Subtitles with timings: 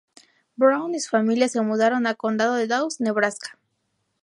[0.55, 3.59] Brown y su familia se mudaron a Condado de Dawes, Nebraska.